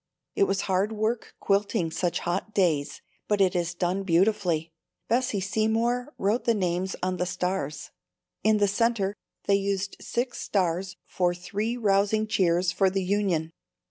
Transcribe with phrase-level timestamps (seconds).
[0.35, 4.71] It was hard work quilting such hot days but it is done beautifully.
[5.07, 7.91] Bessie Seymour wrote the names on the stars.
[8.43, 13.51] In the center they used six stars for "Three rousing cheers for the Union."